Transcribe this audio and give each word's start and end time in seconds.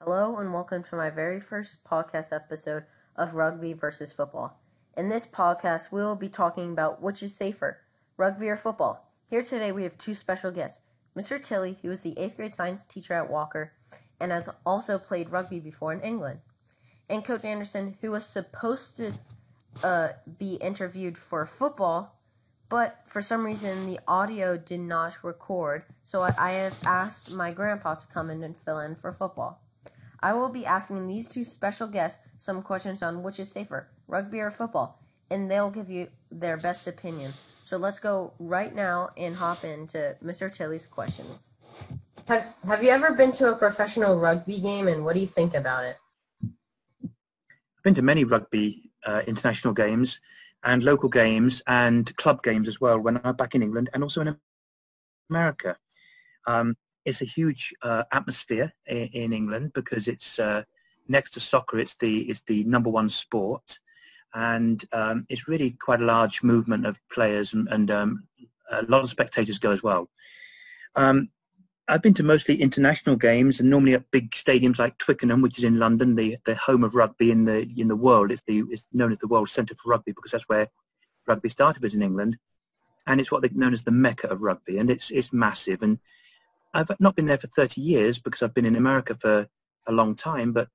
Hello 0.00 0.36
and 0.36 0.54
welcome 0.54 0.84
to 0.84 0.94
my 0.94 1.10
very 1.10 1.40
first 1.40 1.82
podcast 1.82 2.32
episode 2.32 2.84
of 3.16 3.34
Rugby 3.34 3.72
versus 3.72 4.12
Football. 4.12 4.56
In 4.96 5.08
this 5.08 5.26
podcast, 5.26 5.90
we 5.90 6.00
will 6.00 6.14
be 6.14 6.28
talking 6.28 6.70
about 6.70 7.02
which 7.02 7.20
is 7.20 7.34
safer, 7.34 7.80
rugby 8.16 8.48
or 8.48 8.56
football. 8.56 9.10
Here 9.28 9.42
today 9.42 9.72
we 9.72 9.82
have 9.82 9.98
two 9.98 10.14
special 10.14 10.52
guests. 10.52 10.84
Mr. 11.16 11.42
Tilley, 11.42 11.78
who 11.82 11.90
is 11.90 12.02
the 12.02 12.14
8th 12.14 12.36
grade 12.36 12.54
science 12.54 12.84
teacher 12.84 13.12
at 13.14 13.28
Walker 13.28 13.72
and 14.20 14.30
has 14.30 14.48
also 14.64 15.00
played 15.00 15.30
rugby 15.30 15.58
before 15.58 15.92
in 15.92 16.00
England. 16.00 16.42
And 17.10 17.24
Coach 17.24 17.44
Anderson, 17.44 17.98
who 18.00 18.12
was 18.12 18.24
supposed 18.24 18.98
to 18.98 19.14
uh, 19.82 20.10
be 20.38 20.54
interviewed 20.54 21.18
for 21.18 21.44
football, 21.44 22.20
but 22.68 23.00
for 23.04 23.20
some 23.20 23.44
reason 23.44 23.86
the 23.86 23.98
audio 24.06 24.56
did 24.56 24.80
not 24.80 25.24
record, 25.24 25.86
so 26.04 26.22
I, 26.22 26.34
I 26.38 26.50
have 26.52 26.78
asked 26.86 27.32
my 27.32 27.50
grandpa 27.50 27.96
to 27.96 28.06
come 28.06 28.30
in 28.30 28.44
and 28.44 28.56
fill 28.56 28.78
in 28.78 28.94
for 28.94 29.10
football. 29.10 29.60
I 30.20 30.32
will 30.32 30.50
be 30.50 30.66
asking 30.66 31.06
these 31.06 31.28
two 31.28 31.44
special 31.44 31.86
guests 31.86 32.18
some 32.38 32.62
questions 32.62 33.02
on 33.02 33.22
which 33.22 33.38
is 33.38 33.50
safer, 33.50 33.88
rugby 34.06 34.40
or 34.40 34.50
football, 34.50 35.00
and 35.30 35.50
they'll 35.50 35.70
give 35.70 35.90
you 35.90 36.08
their 36.30 36.56
best 36.56 36.86
opinion. 36.86 37.32
So 37.64 37.76
let's 37.76 38.00
go 38.00 38.32
right 38.38 38.74
now 38.74 39.10
and 39.16 39.36
hop 39.36 39.62
into 39.64 40.16
Mr. 40.24 40.52
Tilley's 40.52 40.86
questions. 40.86 41.50
Have, 42.26 42.46
have 42.66 42.82
you 42.82 42.90
ever 42.90 43.12
been 43.12 43.32
to 43.32 43.52
a 43.52 43.56
professional 43.56 44.18
rugby 44.18 44.60
game 44.60 44.88
and 44.88 45.04
what 45.04 45.14
do 45.14 45.20
you 45.20 45.26
think 45.26 45.54
about 45.54 45.84
it? 45.84 45.96
I've 47.04 47.82
been 47.84 47.94
to 47.94 48.02
many 48.02 48.24
rugby 48.24 48.90
uh, 49.06 49.22
international 49.26 49.72
games 49.72 50.20
and 50.64 50.82
local 50.82 51.08
games 51.08 51.62
and 51.66 52.14
club 52.16 52.42
games 52.42 52.68
as 52.68 52.80
well 52.80 52.98
when 52.98 53.20
I'm 53.22 53.36
back 53.36 53.54
in 53.54 53.62
England 53.62 53.90
and 53.94 54.02
also 54.02 54.22
in 54.22 54.36
America. 55.30 55.76
Um, 56.46 56.76
it's 57.08 57.22
a 57.22 57.24
huge 57.24 57.74
uh, 57.82 58.04
atmosphere 58.12 58.72
in, 58.86 59.08
in, 59.12 59.32
England 59.32 59.72
because 59.72 60.08
it's 60.08 60.38
uh, 60.38 60.62
next 61.08 61.30
to 61.30 61.40
soccer. 61.40 61.78
It's 61.78 61.96
the 61.96 62.20
it's 62.30 62.42
the 62.42 62.64
number 62.64 62.90
one 62.90 63.08
sport, 63.08 63.78
and 64.34 64.84
um, 64.92 65.26
it's 65.28 65.48
really 65.48 65.70
quite 65.70 66.02
a 66.02 66.04
large 66.04 66.42
movement 66.42 66.86
of 66.86 67.00
players 67.08 67.54
and, 67.54 67.66
and 67.68 67.90
um, 67.90 68.24
a 68.70 68.82
lot 68.82 69.02
of 69.02 69.08
spectators 69.08 69.58
go 69.58 69.72
as 69.72 69.82
well. 69.82 70.08
Um, 70.96 71.30
I've 71.90 72.02
been 72.02 72.14
to 72.14 72.22
mostly 72.22 72.60
international 72.60 73.16
games 73.16 73.60
and 73.60 73.70
normally 73.70 73.94
at 73.94 74.10
big 74.10 74.32
stadiums 74.32 74.78
like 74.78 74.98
Twickenham, 74.98 75.40
which 75.40 75.56
is 75.56 75.64
in 75.64 75.78
London, 75.78 76.14
the, 76.14 76.36
the 76.44 76.54
home 76.56 76.84
of 76.84 76.94
rugby 76.94 77.30
in 77.30 77.44
the 77.44 77.66
in 77.78 77.88
the 77.88 77.96
world. 77.96 78.30
It's 78.30 78.42
the 78.46 78.64
it's 78.70 78.86
known 78.92 79.12
as 79.12 79.18
the 79.18 79.28
World 79.28 79.48
Centre 79.48 79.74
for 79.74 79.88
Rugby 79.90 80.12
because 80.12 80.32
that's 80.32 80.48
where 80.48 80.68
rugby 81.26 81.48
started 81.48 81.82
was 81.82 81.94
in 81.94 82.02
England, 82.02 82.36
and 83.06 83.18
it's 83.18 83.32
what 83.32 83.40
they're 83.40 83.50
known 83.54 83.72
as 83.72 83.84
the 83.84 83.90
mecca 83.90 84.28
of 84.28 84.42
rugby, 84.42 84.76
and 84.76 84.90
it's 84.90 85.10
it's 85.10 85.32
massive. 85.32 85.82
And 85.82 85.98
I've 86.74 86.90
not 87.00 87.16
been 87.16 87.26
there 87.26 87.38
for 87.38 87.46
30 87.46 87.80
years 87.80 88.18
because 88.18 88.42
I've 88.42 88.54
been 88.54 88.66
in 88.66 88.76
America 88.76 89.14
for 89.14 89.48
a 89.86 89.92
long 89.92 90.14
time, 90.14 90.52
but 90.52 90.68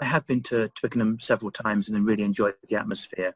I 0.00 0.06
have 0.06 0.26
been 0.26 0.42
to 0.44 0.68
Twickenham 0.68 1.18
several 1.20 1.50
times 1.50 1.88
and 1.88 2.06
really 2.06 2.22
enjoyed 2.22 2.54
the 2.68 2.76
atmosphere. 2.76 3.34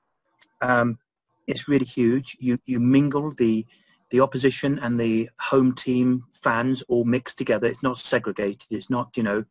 Um, 0.60 0.98
it's 1.46 1.68
really 1.68 1.86
huge. 1.86 2.36
You 2.40 2.58
you 2.66 2.80
mingle 2.80 3.32
the 3.32 3.66
the 4.10 4.20
opposition 4.20 4.78
and 4.78 4.98
the 4.98 5.28
home 5.38 5.74
team 5.74 6.24
fans 6.32 6.82
all 6.88 7.04
mixed 7.04 7.38
together. 7.38 7.66
It's 7.66 7.82
not 7.82 7.98
segregated. 7.98 8.66
It's 8.70 8.90
not 8.90 9.16
you 9.16 9.22
know 9.22 9.44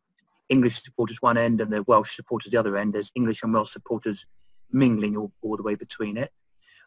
English 0.48 0.82
supporters 0.82 1.18
one 1.20 1.36
end 1.36 1.60
and 1.60 1.72
the 1.72 1.82
Welsh 1.84 2.16
supporters 2.16 2.52
the 2.52 2.58
other 2.58 2.76
end. 2.76 2.94
There's 2.94 3.12
English 3.14 3.42
and 3.42 3.52
Welsh 3.52 3.72
supporters 3.72 4.26
mingling 4.70 5.16
all, 5.16 5.32
all 5.42 5.56
the 5.56 5.62
way 5.62 5.74
between 5.74 6.16
it. 6.16 6.30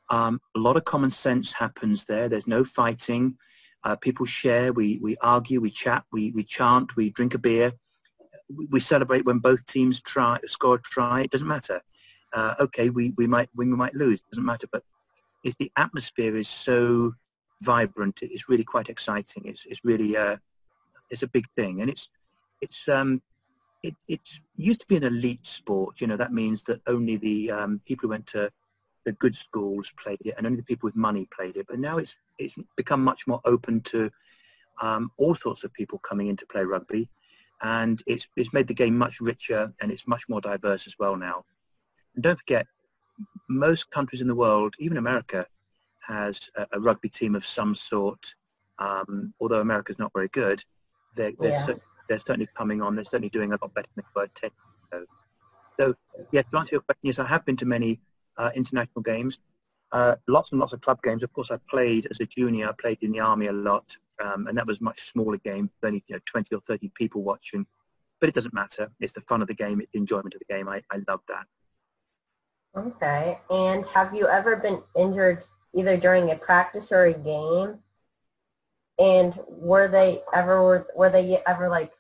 Um, 0.10 0.42
a 0.56 0.60
lot 0.60 0.78
of 0.78 0.84
common 0.86 1.10
sense 1.10 1.54
happens 1.54 2.06
there. 2.06 2.28
There's 2.28 2.48
no 2.48 2.64
fighting. 2.64 3.38
Uh, 3.84 3.96
people 3.96 4.26
share, 4.26 4.74
we, 4.74 5.00
we 5.02 5.18
argue, 5.22 5.60
we 5.60 5.72
chat, 5.72 6.04
we, 6.12 6.32
we 6.32 6.44
chant, 6.44 6.96
we 6.96 7.10
drink 7.10 7.34
a 7.34 7.40
beer. 7.40 7.74
We, 8.70 8.80
celebrate 8.80 9.26
when 9.26 9.40
both 9.40 9.66
teams 9.66 10.02
try 10.02 10.38
score 10.46 10.76
a 10.76 10.80
try. 10.80 11.22
It 11.22 11.32
doesn't 11.32 11.48
matter. 11.48 11.82
Uh, 12.34 12.56
okay, 12.60 12.90
we, 12.90 13.14
we 13.18 13.28
might 13.28 13.50
win, 13.56 13.72
we 13.72 13.78
might 13.78 13.96
lose. 13.96 14.20
It 14.20 14.30
doesn't 14.32 14.46
matter. 14.46 14.68
But 14.72 14.84
it's 15.44 15.56
the 15.56 15.72
atmosphere 15.78 16.36
is 16.36 16.48
so 16.48 17.14
vibrant. 17.62 18.20
It's 18.22 18.50
really 18.50 18.64
quite 18.64 18.90
exciting. 18.90 19.44
It's 19.46 19.66
it's 19.66 19.84
really 19.84 20.18
uh, 20.18 20.38
it's 21.10 21.24
a 21.24 21.28
big 21.28 21.46
thing, 21.56 21.82
and 21.82 21.90
it's 21.90 22.10
it's 22.62 22.88
um, 22.88 23.22
it 23.84 23.96
it 24.08 24.22
used 24.56 24.82
to 24.82 24.88
be 24.88 24.98
an 24.98 25.04
elite 25.04 25.48
sport. 25.48 26.02
You 26.02 26.08
know 26.08 26.18
that 26.18 26.34
means 26.34 26.64
that 26.64 26.82
only 26.88 27.18
the 27.18 27.52
um, 27.52 27.82
people 27.86 28.04
who 28.04 28.10
went 28.10 28.28
to 28.28 28.52
the 29.06 29.14
good 29.14 29.36
schools 29.36 29.92
played 29.98 30.20
it, 30.26 30.36
and 30.38 30.46
only 30.46 30.58
the 30.58 30.64
people 30.64 30.88
with 30.88 30.96
money 30.96 31.28
played 31.36 31.58
it. 31.58 31.68
But 31.68 31.80
now 31.80 31.98
it's 31.98 32.16
it's 32.46 32.56
become 32.76 33.04
much 33.04 33.28
more 33.28 33.42
open 33.46 33.82
to 33.82 34.10
um, 34.82 35.12
all 35.18 35.36
sorts 35.36 35.64
of 35.64 35.74
people 35.74 36.00
coming 36.00 36.28
in 36.28 36.36
to 36.38 36.46
play 36.46 36.64
rugby, 36.64 37.10
and 37.62 38.02
it's 38.08 38.28
it's 38.36 38.54
made 38.54 38.68
the 38.68 38.74
game 38.74 38.98
much 38.98 39.20
richer 39.20 39.74
and 39.82 39.92
it's 39.92 40.08
much 40.08 40.28
more 40.28 40.42
diverse 40.42 40.88
as 40.88 40.96
well 41.00 41.16
now. 41.16 41.44
And 42.16 42.24
don't 42.24 42.40
forget, 42.40 42.68
most 43.50 43.92
countries 43.92 44.22
in 44.22 44.28
the 44.28 44.36
world, 44.36 44.76
even 44.80 44.98
America, 44.98 45.46
has 46.00 46.50
a, 46.56 46.68
a 46.74 46.80
rugby 46.80 47.10
team 47.10 47.36
of 47.36 47.46
some 47.46 47.76
sort. 47.76 48.34
Um, 48.80 49.34
although 49.40 49.62
America's 49.62 50.00
not 50.00 50.12
very 50.14 50.30
good, 50.30 50.64
they're 51.16 51.32
they're, 51.40 51.52
yeah. 51.52 51.76
they're, 52.10 52.20
certainly 52.20 52.50
coming 52.58 52.82
on. 52.82 52.96
They're 52.96 53.04
certainly 53.04 53.30
doing 53.30 53.54
a 53.54 53.58
lot 53.62 53.74
better 53.74 53.88
than 53.96 54.04
they 54.16 54.22
were 54.22 54.28
ten 54.34 54.50
years 54.92 55.06
ago. 55.06 55.06
So, 55.80 55.96
yeah, 56.32 56.42
to 56.42 56.58
answer 56.58 56.76
your 56.76 56.82
question, 56.82 57.02
yes, 57.04 57.20
I 57.20 57.28
have 57.28 57.46
been 57.46 57.58
to 57.58 57.66
many 57.66 58.00
uh, 58.38 58.52
international 58.56 59.02
games. 59.02 59.40
Uh, 59.92 60.16
lots 60.28 60.52
and 60.52 60.60
lots 60.60 60.74
of 60.74 60.82
club 60.82 61.02
games. 61.04 61.24
Of 61.24 61.34
course, 61.34 61.52
I 61.52 61.58
played 61.70 62.08
as 62.10 62.20
a 62.20 62.26
junior. 62.26 62.70
I 62.70 62.72
played 62.74 63.00
in 63.02 63.12
the 63.12 63.20
army 63.20 63.48
a 63.48 63.52
lot, 63.52 63.98
um, 64.24 64.48
and 64.48 64.58
that 64.58 64.68
was 64.68 64.80
a 64.80 64.84
much 64.84 65.02
smaller 65.02 65.38
game, 65.38 65.70
only 65.84 66.04
you 66.08 66.16
know, 66.16 66.22
20 66.26 66.56
or 66.56 66.62
30 66.62 66.92
people 66.96 67.24
watching. 67.24 67.66
But 68.20 68.30
it 68.30 68.36
doesn't 68.36 68.54
matter. 68.54 68.90
It's 69.00 69.14
the 69.14 69.22
fun 69.22 69.42
of 69.42 69.48
the 69.48 69.54
game. 69.54 69.82
It's 69.82 69.92
the 69.92 70.00
enjoyment 70.00 70.34
of 70.34 70.40
the 70.40 70.54
game. 70.54 70.70
I, 70.70 70.82
I 70.92 71.00
love 71.08 71.22
that. 71.28 71.46
Okay. 72.78 73.40
And 73.50 73.86
have 73.88 74.16
you 74.16 74.28
ever 74.28 74.56
been 74.56 74.82
injured 74.96 75.44
either 75.74 75.98
during 75.98 76.32
a 76.32 76.36
practice 76.36 76.92
or 76.92 77.06
a 77.06 77.14
game? 77.14 77.80
And 78.98 79.38
were 79.48 79.88
they 79.88 80.22
ever 80.34 80.64
were, 80.64 80.88
were 80.96 81.10
they 81.10 81.42
ever 81.48 81.68
like 81.70 81.92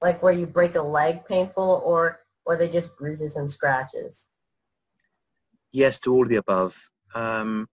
like 0.00 0.20
where 0.22 0.32
you 0.32 0.46
break 0.46 0.74
a 0.74 0.82
leg 0.82 1.24
painful 1.26 1.82
or 1.84 2.20
were 2.44 2.56
they 2.56 2.68
just 2.68 2.96
bruises 2.96 3.36
and 3.36 3.48
scratches? 3.48 4.26
yes 5.72 5.98
to 6.00 6.12
all 6.12 6.22
of 6.22 6.28
the 6.28 6.36
above. 6.36 6.90
Um, 7.14 7.68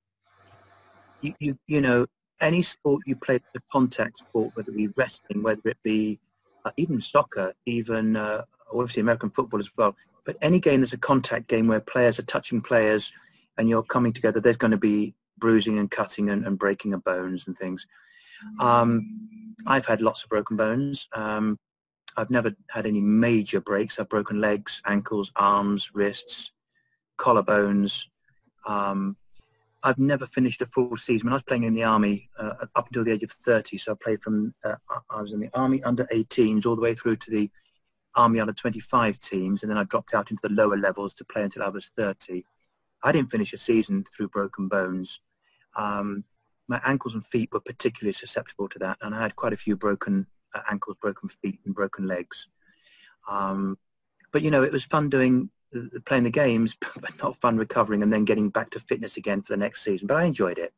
you, 1.22 1.34
you, 1.40 1.60
you 1.68 1.82
know, 1.82 2.06
any 2.42 2.62
sport 2.62 3.04
you 3.06 3.16
play, 3.16 3.40
the 3.54 3.62
contact 3.72 4.20
sport, 4.20 4.52
whether 4.56 4.72
it 4.72 4.78
be 4.78 4.90
wrestling, 4.96 5.44
whether 5.44 5.62
it 5.66 5.78
be 5.84 6.20
uh, 6.66 6.72
even 6.78 7.02
soccer, 7.02 7.54
even 7.66 8.16
uh, 8.16 8.44
obviously 8.72 9.02
American 9.02 9.30
football 9.30 9.60
as 9.60 9.70
well, 9.78 9.96
but 10.26 10.38
any 10.42 10.60
game 10.60 10.82
that's 10.82 10.94
a 10.94 10.98
contact 10.98 11.48
game 11.48 11.68
where 11.68 11.80
players 11.80 12.20
are 12.20 12.24
touching 12.24 12.62
players 12.62 13.12
and 13.58 13.68
you're 13.68 13.84
coming 13.84 14.14
together, 14.14 14.40
there's 14.40 14.58
going 14.58 14.72
to 14.72 14.78
be 14.78 15.14
bruising 15.38 15.80
and 15.80 15.92
cutting 15.92 16.30
and, 16.30 16.46
and 16.46 16.60
breaking 16.60 16.94
of 16.94 17.04
bones 17.04 17.48
and 17.48 17.58
things. 17.58 17.86
Um, 18.60 19.56
I've 19.66 19.86
had 19.86 20.02
lots 20.02 20.24
of 20.24 20.30
broken 20.30 20.56
bones. 20.56 21.08
Um, 21.14 21.58
I've 22.16 22.30
never 22.30 22.54
had 22.70 22.86
any 22.86 23.02
major 23.02 23.62
breaks. 23.62 24.00
I've 24.00 24.10
broken 24.10 24.40
legs, 24.42 24.82
ankles, 24.86 25.32
arms, 25.36 25.92
wrists, 25.94 26.52
collarbones. 27.18 28.06
Um, 28.68 29.16
I've 29.84 29.98
never 29.98 30.26
finished 30.26 30.62
a 30.62 30.66
full 30.66 30.96
season. 30.98 31.28
When 31.28 31.34
I 31.34 31.38
was 31.38 31.44
playing 31.44 31.64
in 31.64 31.74
the 31.74 31.84
army 31.84 32.30
uh, 32.38 32.66
up 32.76 32.88
until 32.88 33.04
the 33.04 33.12
age 33.12 33.24
of 33.24 33.32
30, 33.32 33.78
so 33.78 33.94
I 33.94 33.96
played 34.02 34.22
from 34.22 34.54
uh, 34.66 34.76
I 35.10 35.22
was 35.22 35.34
in 35.34 35.40
the 35.40 35.50
army 35.54 35.82
under 35.84 36.06
18s 36.06 36.66
all 36.66 36.76
the 36.76 36.82
way 36.82 36.94
through 36.94 37.16
to 37.18 37.32
the 37.32 37.50
army 38.16 38.40
under 38.40 38.54
25 38.54 39.20
teams, 39.20 39.64
and 39.64 39.70
then 39.70 39.78
I 39.78 39.84
dropped 39.86 40.14
out 40.14 40.32
into 40.32 40.42
the 40.44 40.54
lower 40.54 40.78
levels 40.78 41.14
to 41.16 41.26
play 41.26 41.44
until 41.44 41.64
I 41.64 41.70
was 41.70 41.92
30. 41.96 42.44
I 43.04 43.12
didn't 43.12 43.32
finish 43.32 43.54
a 43.54 43.58
season 43.58 44.04
through 44.16 44.30
broken 44.30 44.68
bones. 44.68 45.22
Um, 45.76 46.26
my 46.68 46.82
ankles 46.84 47.14
and 47.14 47.26
feet 47.26 47.50
were 47.54 47.62
particularly 47.62 48.14
susceptible 48.14 48.68
to 48.70 48.80
that, 48.80 48.98
and 49.02 49.16
I 49.16 49.22
had 49.22 49.36
quite 49.36 49.54
a 49.54 49.58
few 49.58 49.78
broken 49.78 50.28
uh, 50.54 50.62
ankles, 50.70 50.98
broken 51.02 51.30
feet, 51.30 51.60
and 51.66 51.74
broken 51.74 52.06
legs. 52.06 52.48
Um, 53.30 53.78
but 54.32 54.42
you 54.42 54.52
know, 54.52 54.64
it 54.64 54.72
was 54.72 54.86
fun 54.86 55.10
doing 55.10 55.50
playing 56.06 56.24
the 56.24 56.30
games, 56.30 56.76
but 57.00 57.12
not 57.22 57.40
fun 57.40 57.58
recovering 57.58 58.04
and 58.04 58.12
then 58.12 58.26
getting 58.26 58.50
back 58.50 58.70
to 58.72 58.80
fitness 58.80 59.18
again 59.18 59.42
for 59.42 59.54
the 59.54 59.58
next 59.58 59.84
season. 59.84 60.08
But 60.08 60.18
I 60.18 60.24
enjoyed 60.26 60.58
it. 60.58 60.74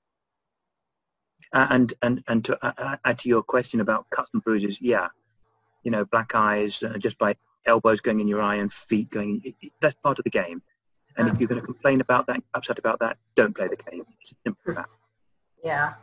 Uh, 1.54 1.68
and 1.70 1.94
and 2.02 2.24
and 2.28 2.46
to 2.46 2.58
uh, 2.66 2.98
add 3.04 3.18
to 3.18 3.28
your 3.28 3.44
question 3.44 3.82
about 3.82 4.10
cuts 4.10 4.30
and 4.34 4.44
bruises, 4.44 4.80
yeah, 4.82 5.10
you 5.84 5.92
know, 5.92 6.06
black 6.06 6.34
eyes 6.34 6.82
uh, 6.82 6.98
just 6.98 7.18
by 7.18 7.36
elbows 7.66 8.00
going 8.00 8.20
in 8.20 8.28
your 8.28 8.42
eye 8.42 8.56
and 8.56 8.72
feet 8.72 9.10
going. 9.10 9.42
It, 9.44 9.56
it, 9.62 9.74
that's 9.82 9.96
part 10.02 10.18
of 10.18 10.24
the 10.24 10.30
game. 10.30 10.62
And 11.18 11.28
if 11.28 11.40
you're 11.40 11.50
going 11.50 11.60
to 11.60 11.66
complain 11.66 12.00
about 12.00 12.28
that, 12.28 12.42
upset 12.54 12.80
about 12.80 13.00
that, 13.00 13.18
don't 13.36 13.54
play 13.56 13.68
the 13.68 13.76
game. 13.76 14.06
It's 14.22 14.34
simple 14.46 14.76
that. 14.76 14.86
Yeah. 15.64 15.94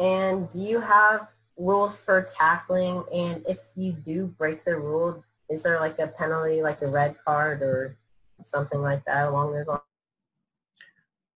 And 0.00 0.50
do 0.50 0.58
you 0.58 0.80
have 0.80 1.28
rules 1.58 1.94
for 1.94 2.22
tackling? 2.22 3.04
And 3.12 3.44
if 3.46 3.58
you 3.76 3.92
do 3.92 4.28
break 4.38 4.64
the 4.64 4.78
rule, 4.78 5.22
is 5.50 5.62
there 5.62 5.80
like 5.80 5.98
a 5.98 6.08
penalty, 6.08 6.62
like 6.62 6.82
a 6.82 6.90
red 6.90 7.16
card 7.24 7.62
or 7.62 7.96
something 8.44 8.80
like 8.80 9.04
that 9.04 9.28
along 9.28 9.52
those 9.52 9.66
lines? 9.66 9.80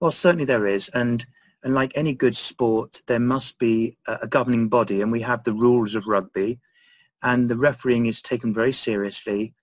Well, 0.01 0.11
certainly 0.11 0.45
there 0.45 0.67
is, 0.67 0.89
and 0.91 1.25
and 1.63 1.75
like 1.75 1.93
any 1.97 2.15
good 2.15 2.37
sport, 2.37 3.03
there 3.07 3.19
must 3.19 3.59
be 3.59 3.97
a, 4.07 4.19
a 4.23 4.27
governing 4.27 4.69
body, 4.69 5.03
and 5.03 5.11
we 5.11 5.23
have 5.23 5.43
the 5.43 5.53
rules 5.53 5.95
of 5.95 6.07
rugby, 6.07 6.61
and 7.23 7.49
the 7.49 7.57
refereeing 7.57 8.07
is 8.07 8.23
taken 8.23 8.55
very 8.55 8.73
seriously. 8.73 9.55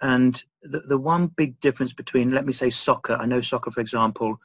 And 0.00 0.42
the, 0.62 0.80
the 0.80 0.96
one 0.96 1.26
big 1.26 1.60
difference 1.60 1.92
between, 1.92 2.30
let 2.30 2.46
me 2.46 2.52
say, 2.52 2.70
soccer, 2.70 3.14
I 3.14 3.26
know 3.26 3.42
soccer, 3.42 3.70
for 3.70 3.80
example, 3.80 4.38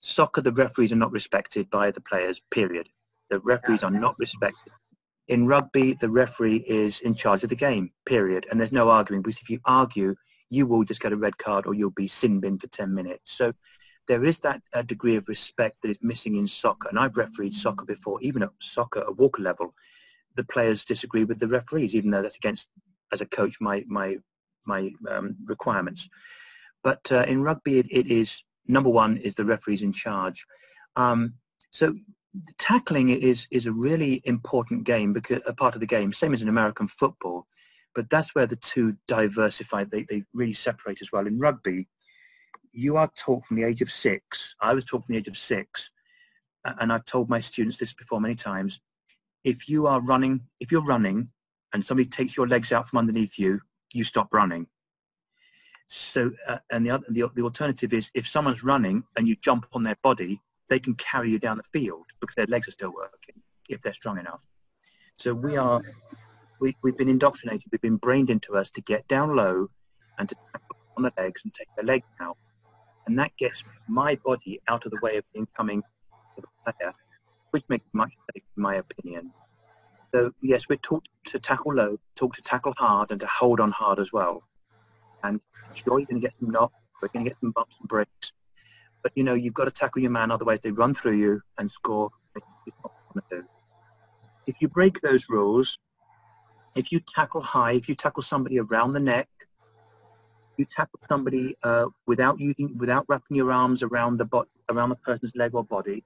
soccer, 0.00 0.40
the 0.40 0.52
referees 0.52 0.92
are 0.92 0.96
not 0.96 1.12
respected 1.12 1.68
by 1.68 1.90
the 1.90 2.00
players, 2.00 2.40
period. 2.50 2.88
The 3.28 3.40
referees 3.40 3.82
are 3.82 3.90
not 3.90 4.18
respected. 4.18 4.72
In 5.28 5.46
rugby, 5.46 5.94
the 5.94 6.08
referee 6.08 6.64
is 6.68 7.00
in 7.00 7.14
charge 7.14 7.42
of 7.42 7.50
the 7.50 7.56
game, 7.56 7.90
period. 8.04 8.46
And 8.50 8.60
there's 8.60 8.72
no 8.72 8.88
arguing 8.90 9.22
because 9.22 9.40
if 9.40 9.50
you 9.50 9.60
argue, 9.64 10.14
you 10.50 10.66
will 10.66 10.84
just 10.84 11.00
get 11.00 11.12
a 11.12 11.16
red 11.16 11.36
card 11.38 11.66
or 11.66 11.74
you'll 11.74 11.90
be 11.90 12.06
sin 12.06 12.38
bin 12.38 12.58
for 12.58 12.68
10 12.68 12.94
minutes. 12.94 13.32
So 13.32 13.52
there 14.06 14.24
is 14.24 14.38
that 14.40 14.62
uh, 14.72 14.82
degree 14.82 15.16
of 15.16 15.28
respect 15.28 15.82
that 15.82 15.90
is 15.90 15.98
missing 16.02 16.36
in 16.36 16.46
soccer. 16.46 16.88
And 16.88 16.98
I've 16.98 17.16
refereed 17.16 17.54
soccer 17.54 17.84
before, 17.84 18.20
even 18.22 18.42
at 18.42 18.50
soccer 18.60 19.00
at 19.00 19.16
Walker 19.16 19.42
level. 19.42 19.74
The 20.36 20.44
players 20.44 20.84
disagree 20.84 21.24
with 21.24 21.40
the 21.40 21.48
referees, 21.48 21.94
even 21.94 22.10
though 22.10 22.22
that's 22.22 22.36
against, 22.36 22.68
as 23.12 23.20
a 23.20 23.26
coach, 23.26 23.56
my 23.60 23.84
my 23.86 24.18
my 24.64 24.90
um, 25.08 25.36
requirements. 25.44 26.08
But 26.84 27.10
uh, 27.10 27.24
in 27.26 27.42
rugby, 27.42 27.78
it, 27.78 27.86
it 27.90 28.06
is 28.06 28.42
number 28.68 28.90
one 28.90 29.16
is 29.16 29.34
the 29.34 29.44
referees 29.44 29.82
in 29.82 29.92
charge. 29.92 30.44
Um, 30.96 31.34
so 31.70 31.94
tackling 32.58 33.10
is 33.10 33.46
is 33.50 33.66
a 33.66 33.72
really 33.72 34.22
important 34.24 34.84
game 34.84 35.12
because 35.12 35.40
a 35.46 35.54
part 35.54 35.74
of 35.74 35.80
the 35.80 35.86
game, 35.86 36.12
same 36.12 36.34
as 36.34 36.42
in 36.42 36.48
American 36.48 36.88
football. 36.88 37.46
But 37.94 38.10
that's 38.10 38.34
where 38.34 38.46
the 38.46 38.56
two 38.56 38.96
diversify. 39.08 39.84
They 39.84 40.04
they 40.08 40.22
really 40.34 40.52
separate 40.52 41.00
as 41.00 41.12
well. 41.12 41.26
In 41.26 41.38
rugby, 41.38 41.88
you 42.72 42.96
are 42.96 43.10
taught 43.16 43.44
from 43.44 43.56
the 43.56 43.64
age 43.64 43.82
of 43.82 43.90
six. 43.90 44.54
I 44.60 44.74
was 44.74 44.84
taught 44.84 45.04
from 45.04 45.14
the 45.14 45.18
age 45.18 45.28
of 45.28 45.36
six, 45.36 45.90
and 46.64 46.92
I've 46.92 47.04
told 47.04 47.28
my 47.28 47.40
students 47.40 47.78
this 47.78 47.92
before 47.92 48.20
many 48.20 48.34
times. 48.34 48.80
If 49.44 49.68
you 49.68 49.86
are 49.86 50.00
running, 50.00 50.40
if 50.60 50.72
you're 50.72 50.84
running, 50.84 51.28
and 51.72 51.84
somebody 51.84 52.08
takes 52.08 52.36
your 52.36 52.48
legs 52.48 52.72
out 52.72 52.88
from 52.88 52.98
underneath 52.98 53.38
you, 53.38 53.60
you 53.92 54.04
stop 54.04 54.32
running. 54.32 54.66
So, 55.88 56.32
uh, 56.48 56.58
and 56.70 56.84
the, 56.84 56.90
other, 56.90 57.06
the 57.08 57.28
the 57.34 57.42
alternative 57.42 57.92
is 57.92 58.10
if 58.14 58.26
someone's 58.26 58.64
running 58.64 59.04
and 59.16 59.28
you 59.28 59.36
jump 59.36 59.66
on 59.72 59.84
their 59.84 59.96
body, 60.02 60.42
they 60.68 60.78
can 60.78 60.94
carry 60.94 61.30
you 61.30 61.38
down 61.38 61.56
the 61.56 61.78
field 61.78 62.06
because 62.20 62.34
their 62.34 62.46
legs 62.46 62.68
are 62.68 62.72
still 62.72 62.92
working 62.92 63.40
if 63.68 63.80
they're 63.82 63.92
strong 63.92 64.18
enough. 64.18 64.40
So 65.16 65.34
we 65.34 65.58
oh. 65.58 65.64
are, 65.64 65.82
we, 66.60 66.76
we've 66.82 66.96
been 66.96 67.08
indoctrinated, 67.08 67.64
we've 67.70 67.80
been 67.80 67.96
brained 67.96 68.30
into 68.30 68.56
us 68.56 68.70
to 68.72 68.80
get 68.80 69.06
down 69.08 69.36
low 69.36 69.68
and 70.18 70.28
to 70.28 70.34
tap 70.52 70.62
on 70.96 71.02
the 71.02 71.12
legs 71.18 71.42
and 71.44 71.52
take 71.52 71.68
the 71.76 71.84
legs 71.84 72.06
out 72.20 72.36
and 73.06 73.18
that 73.18 73.36
gets 73.38 73.62
my 73.88 74.18
body 74.24 74.60
out 74.68 74.84
of 74.84 74.90
the 74.90 74.98
way 75.00 75.16
of 75.16 75.24
the 75.32 75.40
incoming 75.40 75.82
player, 76.64 76.92
which 77.50 77.64
makes 77.68 77.86
much 77.92 78.12
safer, 78.32 78.44
in 78.56 78.62
my 78.62 78.76
opinion. 78.76 79.30
So 80.12 80.32
yes, 80.42 80.68
we're 80.68 80.76
taught 80.76 81.08
to 81.26 81.38
tackle 81.38 81.74
low, 81.74 81.98
taught 82.16 82.34
to 82.34 82.42
tackle 82.42 82.74
hard, 82.76 83.10
and 83.10 83.20
to 83.20 83.26
hold 83.26 83.60
on 83.60 83.70
hard 83.70 83.98
as 83.98 84.12
well. 84.12 84.42
And 85.22 85.40
sure, 85.74 85.98
you're 85.98 86.06
going 86.06 86.20
to 86.20 86.26
get 86.26 86.36
some 86.36 86.50
knocks, 86.50 86.74
we're 87.00 87.08
going 87.08 87.24
to 87.24 87.30
get 87.30 87.38
some 87.40 87.52
bumps 87.52 87.76
and 87.80 87.88
breaks, 87.88 88.32
but 89.06 89.12
you 89.14 89.22
know 89.22 89.34
you've 89.34 89.54
got 89.54 89.66
to 89.66 89.70
tackle 89.70 90.02
your 90.02 90.10
man, 90.10 90.32
otherwise 90.32 90.60
they 90.62 90.72
run 90.72 90.92
through 90.92 91.16
you 91.16 91.40
and 91.58 91.70
score. 91.70 92.10
If 94.48 94.56
you 94.60 94.66
break 94.66 95.00
those 95.00 95.26
rules, 95.28 95.78
if 96.74 96.90
you 96.90 96.98
tackle 97.14 97.40
high, 97.40 97.74
if 97.74 97.88
you 97.88 97.94
tackle 97.94 98.24
somebody 98.24 98.58
around 98.58 98.94
the 98.94 98.98
neck, 99.14 99.28
you 100.56 100.66
tackle 100.76 100.98
somebody 101.08 101.56
uh, 101.62 101.86
without 102.08 102.40
using, 102.40 102.76
without 102.78 103.04
wrapping 103.08 103.36
your 103.36 103.52
arms 103.52 103.84
around 103.84 104.16
the 104.16 104.24
bo- 104.24 104.48
around 104.70 104.88
the 104.88 104.96
person's 104.96 105.30
leg 105.36 105.54
or 105.54 105.62
body, 105.62 106.02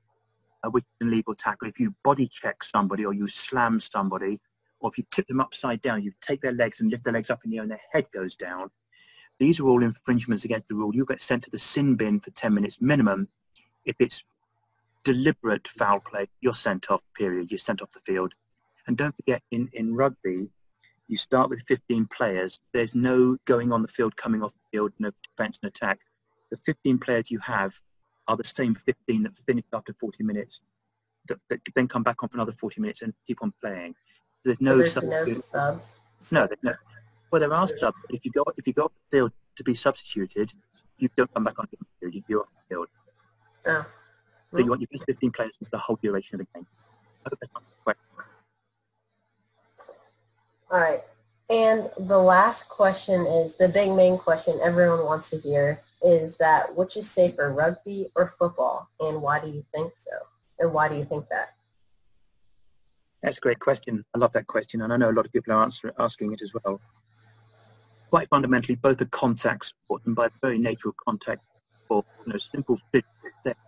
uh, 0.63 0.69
which 0.69 0.85
is 0.85 1.07
an 1.07 1.09
illegal 1.09 1.35
tackle. 1.35 1.69
If 1.69 1.81
you 1.81 1.95
body 2.05 2.29
check 2.31 2.63
somebody 2.63 3.07
or 3.07 3.15
you 3.15 3.29
slam 3.29 3.81
somebody, 3.81 4.39
or 4.81 4.91
if 4.91 4.99
you 4.99 5.05
tip 5.11 5.27
them 5.27 5.41
upside 5.41 5.81
down, 5.81 6.03
you 6.03 6.13
take 6.21 6.43
their 6.43 6.53
legs 6.53 6.81
and 6.81 6.91
lift 6.91 7.05
their 7.05 7.15
legs 7.15 7.31
up 7.31 7.41
in 7.47 7.51
the 7.51 7.57
air 7.57 7.63
and 7.63 7.71
their 7.71 7.81
head 7.95 8.05
goes 8.13 8.35
down. 8.35 8.71
These 9.41 9.59
are 9.59 9.67
all 9.67 9.83
infringements 9.83 10.45
against 10.45 10.69
the 10.69 10.75
rule. 10.75 10.95
You 10.95 11.07
get 11.07 11.23
sent 11.23 11.45
to 11.45 11.51
the 11.51 11.59
sin 11.59 11.97
bin 11.97 12.21
for 12.21 12.31
10 12.31 12.53
minutes 12.53 12.77
minimum. 12.81 13.27
If 13.87 13.97
it's 13.99 14.23
deliberate 15.03 15.67
foul 15.67 16.01
play, 16.01 16.29
you're 16.43 16.55
sent 16.55 16.91
off, 16.91 17.03
period. 17.17 17.51
You're 17.51 17.59
sent 17.59 17.81
off 17.81 17.91
the 17.93 18.01
field. 18.01 18.35
And 18.87 18.99
don't 18.99 19.17
forget, 19.17 19.43
in, 19.51 19.71
in 19.73 19.95
rugby, 19.95 20.51
you 21.09 21.17
start 21.17 21.49
with 21.49 21.65
15 21.67 22.07
players. 22.07 22.61
There's 22.75 22.95
no 22.95 23.39
going 23.47 23.73
on 23.73 23.81
the 23.81 23.89
field, 23.89 24.15
coming 24.15 24.43
off 24.43 24.53
the 24.53 24.77
field, 24.77 24.93
no 24.99 25.11
defense 25.25 25.59
and 25.63 25.71
attack. 25.71 26.01
The 26.51 26.59
15 26.59 26.99
players 26.99 27.31
you 27.31 27.39
have 27.39 27.81
are 28.29 28.37
the 28.37 28.45
same 28.45 28.75
15 28.75 29.23
that 29.23 29.37
finish 29.37 29.65
after 29.73 29.95
40 29.99 30.23
minutes, 30.23 30.61
that, 31.29 31.39
that 31.49 31.61
then 31.75 31.89
come 31.89 32.03
back 32.03 32.23
on 32.23 32.29
for 32.29 32.37
another 32.37 32.53
40 32.53 32.83
minutes 32.83 33.01
and 33.01 33.15
keep 33.27 33.39
on 33.43 33.55
playing. 33.63 33.95
There's 34.45 34.61
no, 34.61 34.77
there's 34.77 35.01
no 35.03 35.25
subs. 35.25 35.99
No, 36.31 36.47
no. 36.63 36.75
Well, 37.31 37.41
there 37.41 37.53
are 37.53 37.67
subs. 37.67 38.01
If 38.11 38.25
you 38.25 38.31
go 38.33 38.45
if 38.57 38.67
you 38.67 38.73
go 38.73 38.85
off 38.85 38.93
the 39.11 39.17
field 39.17 39.33
to 39.57 39.65
be 39.65 39.75
substituted, 39.75 40.53
you 40.99 41.09
don't 41.17 41.33
come 41.33 41.45
back 41.45 41.59
on 41.59 41.67
the 41.71 41.79
field. 42.01 42.15
You 42.15 42.23
go 42.29 42.41
off 42.41 42.49
the 42.49 42.75
field. 42.75 42.89
Oh. 43.67 43.87
So 44.53 44.59
you 44.59 44.69
want 44.69 44.81
your 44.81 44.89
best 44.91 45.05
15 45.07 45.31
players 45.31 45.57
for 45.59 45.71
the 45.71 45.79
whole 45.79 45.99
duration 46.03 46.41
of 46.41 46.47
the 46.47 46.59
game. 46.59 46.67
I 47.25 47.29
hope 47.31 47.39
that's 47.41 47.53
not 47.55 47.63
all 50.71 50.79
right. 50.79 51.03
And 51.49 51.91
the 51.99 52.19
last 52.19 52.69
question 52.69 53.27
is 53.27 53.57
the 53.57 53.69
big 53.69 53.91
main 53.91 54.17
question 54.17 54.61
everyone 54.63 55.05
wants 55.05 55.31
to 55.31 55.39
hear 55.39 55.81
is 56.03 56.37
that 56.37 56.77
which 56.77 56.97
is 56.97 57.11
safer, 57.11 57.53
rugby 57.53 58.07
or 58.15 58.35
football? 58.39 58.89
And 59.01 59.21
why 59.21 59.41
do 59.41 59.49
you 59.49 59.65
think 59.75 59.93
so? 59.99 60.13
And 60.61 60.73
why 60.73 60.89
do 60.89 60.95
you 60.95 61.05
think 61.05 61.29
that? 61.29 61.55
That's 63.23 63.39
a 63.39 63.41
great 63.41 63.59
question. 63.59 64.05
I 64.15 64.19
love 64.19 64.33
that 64.33 64.47
question. 64.47 64.83
And 64.83 64.93
I 64.93 64.97
know 64.97 65.11
a 65.11 65.13
lot 65.13 65.27
of 65.27 65.33
people 65.33 65.53
are 65.53 65.63
answer, 65.63 65.93
asking 65.99 66.33
it 66.33 66.41
as 66.41 66.53
well. 66.55 66.81
Quite 68.11 68.29
fundamentally, 68.29 68.75
both 68.75 69.01
are 69.01 69.07
contact 69.07 69.67
sport. 69.67 70.03
And 70.05 70.15
by 70.15 70.29
the 70.29 70.35
very 70.43 70.59
nature 70.59 70.89
of 70.89 70.97
contact 70.97 71.43
sport, 71.85 72.07
you 72.27 72.33
know, 72.33 72.39
simple 72.39 72.79
physical 72.93 73.31
steps, 73.41 73.61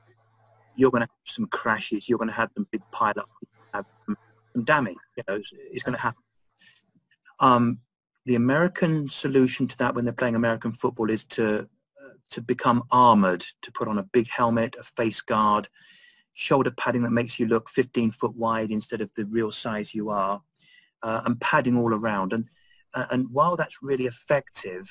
you're 0.77 0.91
going 0.91 1.03
to 1.03 1.09
have 1.09 1.33
some 1.33 1.47
crashes. 1.47 2.09
You're 2.09 2.19
going 2.19 2.29
to 2.29 2.35
have 2.35 2.51
some 2.55 2.67
big 2.71 2.83
pile-ups, 2.91 3.31
have 3.73 3.87
some 4.07 4.65
damage. 4.65 4.97
You 5.17 5.23
know, 5.29 5.41
it's 5.71 5.83
going 5.83 5.95
to 5.95 6.01
happen 6.01 6.23
um, 7.43 7.79
the 8.25 8.37
American 8.37 9.09
solution 9.09 9.67
to 9.67 9.77
that 9.79 9.95
when 9.95 10.05
they're 10.05 10.15
playing 10.15 10.37
American 10.37 10.73
football 10.73 11.11
is 11.11 11.25
to 11.25 11.59
uh, 11.59 12.15
to 12.31 12.41
become 12.41 12.85
armored, 12.91 13.45
to 13.63 13.73
put 13.73 13.89
on 13.89 13.99
a 13.99 14.05
big 14.05 14.29
helmet, 14.31 14.77
a 14.79 14.83
face 14.83 15.21
guard, 15.21 15.69
shoulder 16.33 16.71
padding 16.71 17.03
that 17.03 17.11
makes 17.11 17.39
you 17.39 17.47
look 17.47 17.69
15 17.69 18.13
foot 18.13 18.35
wide 18.37 18.71
instead 18.71 19.01
of 19.01 19.13
the 19.17 19.27
real 19.27 19.51
size 19.51 19.95
you 19.95 20.09
are, 20.09 20.41
uh, 21.03 21.23
and 21.27 21.41
padding 21.41 21.77
all 21.77 21.93
around. 21.93 22.33
And 22.33 22.47
uh, 22.95 23.07
and 23.11 23.27
while 23.31 23.57
that's 23.57 23.83
really 23.83 24.07
effective, 24.07 24.89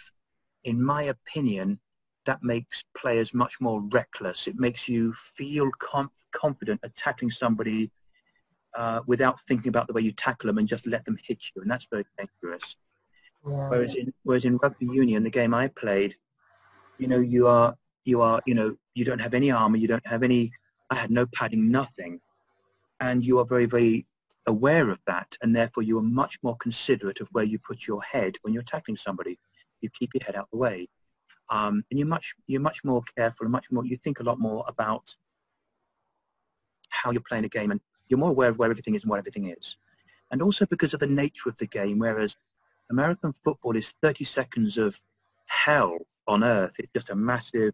in 0.63 0.81
my 0.81 1.03
opinion, 1.03 1.79
that 2.25 2.43
makes 2.43 2.83
players 2.95 3.33
much 3.33 3.59
more 3.59 3.81
reckless. 3.91 4.47
It 4.47 4.59
makes 4.59 4.87
you 4.87 5.13
feel 5.13 5.69
conf- 5.79 6.11
confident 6.31 6.79
at 6.83 6.95
tackling 6.95 7.31
somebody 7.31 7.91
uh, 8.75 9.01
without 9.07 9.39
thinking 9.41 9.69
about 9.69 9.87
the 9.87 9.93
way 9.93 10.01
you 10.01 10.11
tackle 10.11 10.47
them 10.47 10.57
and 10.57 10.67
just 10.67 10.87
let 10.87 11.03
them 11.05 11.17
hit 11.23 11.43
you, 11.55 11.61
and 11.61 11.69
that's 11.69 11.87
very 11.89 12.05
dangerous. 12.17 12.77
Yeah. 13.45 13.69
Whereas 13.69 13.95
in 13.95 14.13
whereas 14.23 14.45
in 14.45 14.57
rugby 14.57 14.85
union, 14.85 15.23
the 15.23 15.29
game 15.29 15.53
I 15.53 15.67
played, 15.69 16.15
you 16.97 17.07
know, 17.07 17.19
you 17.19 17.47
are 17.47 17.75
you 18.05 18.21
are 18.21 18.41
you 18.45 18.53
know 18.53 18.75
you 18.93 19.05
don't 19.05 19.19
have 19.19 19.33
any 19.33 19.51
armor, 19.51 19.77
you 19.77 19.87
don't 19.87 20.05
have 20.07 20.23
any. 20.23 20.51
I 20.89 20.95
had 20.95 21.11
no 21.11 21.25
padding, 21.33 21.71
nothing, 21.71 22.19
and 22.99 23.23
you 23.23 23.39
are 23.39 23.45
very 23.45 23.65
very 23.65 24.05
aware 24.47 24.89
of 24.89 24.99
that, 25.07 25.37
and 25.41 25.55
therefore 25.55 25.83
you 25.83 25.97
are 25.97 26.03
much 26.03 26.37
more 26.43 26.55
considerate 26.57 27.21
of 27.21 27.27
where 27.31 27.43
you 27.43 27.59
put 27.59 27.87
your 27.87 28.01
head 28.01 28.37
when 28.41 28.53
you're 28.53 28.63
tackling 28.63 28.97
somebody. 28.97 29.37
You 29.81 29.89
keep 29.89 30.11
your 30.13 30.23
head 30.25 30.35
out 30.35 30.49
the 30.51 30.57
way, 30.57 30.87
um, 31.49 31.83
and 31.89 31.99
you're 31.99 32.07
much 32.07 32.33
you're 32.47 32.61
much 32.61 32.83
more 32.83 33.01
careful 33.15 33.45
and 33.45 33.51
much 33.51 33.71
more. 33.71 33.85
You 33.85 33.95
think 33.95 34.19
a 34.19 34.23
lot 34.23 34.39
more 34.39 34.63
about 34.67 35.15
how 36.89 37.11
you're 37.11 37.21
playing 37.27 37.45
a 37.45 37.49
game 37.49 37.71
and 37.71 37.81
you're 38.07 38.19
more 38.19 38.29
aware 38.29 38.49
of 38.49 38.57
where 38.57 38.69
everything 38.69 38.95
is 38.95 39.03
and 39.03 39.09
what 39.09 39.19
everything 39.19 39.49
is. 39.49 39.77
And 40.31 40.41
also 40.41 40.65
because 40.65 40.93
of 40.93 40.99
the 40.99 41.07
nature 41.07 41.49
of 41.49 41.57
the 41.57 41.65
game, 41.65 41.99
whereas 41.99 42.37
American 42.89 43.33
football 43.33 43.75
is 43.75 43.95
30 44.01 44.23
seconds 44.23 44.77
of 44.77 45.01
hell 45.47 45.97
on 46.27 46.43
earth. 46.43 46.75
It's 46.77 46.91
just 46.93 47.09
a 47.09 47.15
massive, 47.15 47.73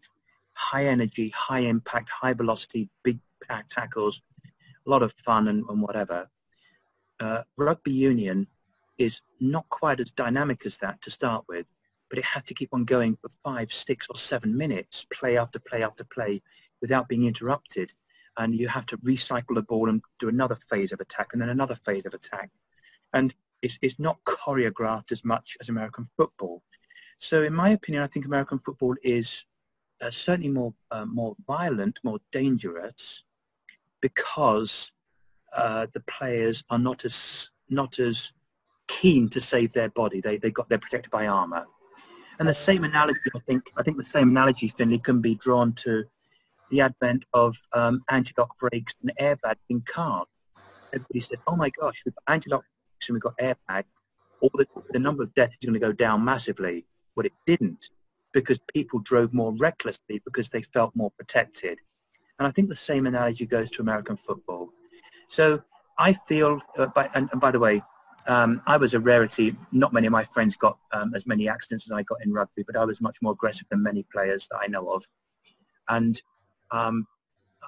high 0.52 0.86
energy, 0.86 1.30
high 1.30 1.60
impact, 1.60 2.08
high 2.08 2.32
velocity, 2.32 2.88
big 3.04 3.18
pack 3.46 3.68
tackles, 3.68 4.22
a 4.86 4.90
lot 4.90 5.02
of 5.02 5.12
fun 5.24 5.48
and, 5.48 5.64
and 5.68 5.82
whatever. 5.82 6.28
Uh, 7.20 7.42
rugby 7.56 7.92
union 7.92 8.46
is 8.98 9.20
not 9.40 9.68
quite 9.68 10.00
as 10.00 10.10
dynamic 10.10 10.66
as 10.66 10.78
that 10.78 11.00
to 11.02 11.10
start 11.10 11.44
with, 11.48 11.66
but 12.10 12.18
it 12.18 12.24
has 12.24 12.44
to 12.44 12.54
keep 12.54 12.70
on 12.72 12.84
going 12.84 13.16
for 13.20 13.28
five, 13.44 13.72
six 13.72 14.06
or 14.08 14.16
seven 14.16 14.56
minutes, 14.56 15.06
play 15.12 15.36
after 15.36 15.58
play 15.58 15.82
after 15.82 16.04
play, 16.04 16.42
without 16.80 17.08
being 17.08 17.24
interrupted 17.24 17.92
and 18.38 18.54
you 18.54 18.68
have 18.68 18.86
to 18.86 18.96
recycle 18.98 19.54
the 19.54 19.62
ball 19.62 19.88
and 19.88 20.00
do 20.18 20.28
another 20.28 20.56
phase 20.70 20.92
of 20.92 21.00
attack 21.00 21.30
and 21.32 21.42
then 21.42 21.48
another 21.48 21.74
phase 21.74 22.06
of 22.06 22.14
attack. 22.14 22.50
And 23.12 23.34
it's, 23.62 23.76
it's 23.82 23.98
not 23.98 24.22
choreographed 24.24 25.12
as 25.12 25.24
much 25.24 25.56
as 25.60 25.68
American 25.68 26.08
football. 26.16 26.62
So 27.18 27.42
in 27.42 27.52
my 27.52 27.70
opinion, 27.70 28.04
I 28.04 28.06
think 28.06 28.26
American 28.26 28.60
football 28.60 28.94
is 29.02 29.44
uh, 30.00 30.10
certainly 30.10 30.50
more, 30.50 30.72
uh, 30.92 31.04
more 31.04 31.34
violent, 31.46 31.98
more 32.04 32.20
dangerous 32.30 33.24
because 34.00 34.92
uh, 35.56 35.86
the 35.94 36.00
players 36.00 36.62
are 36.70 36.78
not 36.78 37.04
as, 37.04 37.50
not 37.68 37.98
as 37.98 38.32
keen 38.88 39.28
to 39.28 39.40
save 39.40 39.72
their 39.72 39.90
body. 39.90 40.20
They 40.20 40.38
they 40.38 40.50
got 40.50 40.68
they're 40.68 40.78
protected 40.78 41.10
by 41.10 41.26
armor. 41.26 41.66
And 42.38 42.48
the 42.48 42.54
same 42.54 42.84
analogy, 42.84 43.20
I 43.34 43.40
think, 43.40 43.64
I 43.76 43.82
think 43.82 43.96
the 43.96 44.04
same 44.04 44.30
analogy, 44.30 44.68
Finley, 44.68 44.98
can 44.98 45.20
be 45.20 45.34
drawn 45.34 45.72
to 45.74 46.04
the 46.70 46.80
advent 46.80 47.24
of 47.34 47.56
um, 47.72 48.02
anti-lock 48.10 48.56
brakes 48.58 48.94
and 49.02 49.12
airbags 49.20 49.56
in 49.68 49.80
cars. 49.82 50.26
Everybody 50.92 51.20
said, 51.20 51.38
"Oh 51.46 51.56
my 51.56 51.70
gosh, 51.70 52.02
we've 52.04 52.14
got 52.14 52.32
anti-lock 52.32 52.62
brakes 52.62 53.08
and 53.08 53.14
we've 53.14 53.22
got 53.22 53.36
airbag. 53.38 53.84
All 54.40 54.50
the, 54.54 54.66
the 54.90 54.98
number 54.98 55.22
of 55.22 55.34
deaths 55.34 55.56
is 55.60 55.66
going 55.66 55.74
to 55.74 55.80
go 55.80 55.92
down 55.92 56.24
massively." 56.24 56.86
But 57.16 57.26
it 57.26 57.32
didn't, 57.46 57.84
because 58.32 58.60
people 58.72 59.00
drove 59.00 59.34
more 59.34 59.52
recklessly 59.56 60.22
because 60.24 60.48
they 60.50 60.62
felt 60.62 60.94
more 60.94 61.10
protected. 61.18 61.78
And 62.38 62.46
I 62.46 62.52
think 62.52 62.68
the 62.68 62.76
same 62.76 63.06
analogy 63.06 63.46
goes 63.46 63.70
to 63.72 63.82
American 63.82 64.16
football. 64.16 64.70
So 65.28 65.62
I 65.98 66.12
feel, 66.12 66.60
uh, 66.76 66.86
by, 66.86 67.10
and, 67.14 67.28
and 67.32 67.40
by 67.40 67.50
the 67.50 67.58
way, 67.58 67.82
um, 68.26 68.62
I 68.66 68.76
was 68.76 68.94
a 68.94 69.00
rarity. 69.00 69.56
Not 69.72 69.92
many 69.92 70.06
of 70.06 70.12
my 70.12 70.24
friends 70.24 70.56
got 70.56 70.78
um, 70.92 71.14
as 71.14 71.26
many 71.26 71.48
accidents 71.48 71.86
as 71.86 71.92
I 71.92 72.02
got 72.02 72.18
in 72.24 72.32
rugby, 72.32 72.64
but 72.66 72.76
I 72.76 72.84
was 72.84 73.00
much 73.00 73.18
more 73.22 73.32
aggressive 73.32 73.66
than 73.70 73.82
many 73.82 74.04
players 74.12 74.48
that 74.50 74.58
I 74.60 74.66
know 74.66 74.90
of. 74.90 75.06
And 75.88 76.20
um, 76.70 77.06